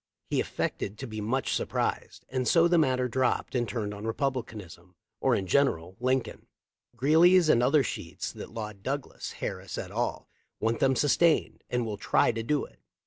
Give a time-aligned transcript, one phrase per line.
[0.31, 4.95] He affected to be much surprised, and so the matter dropped and turned on Republicanism,
[5.19, 6.47] or in general— Lin coln.
[6.95, 10.27] Greeley's and other sheets that laud Douglas Harris et al.,
[10.59, 12.79] want them sustained, and will try to do it.